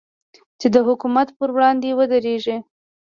[0.59, 2.57] چې د حکومت پر وړاندې ودرېږي.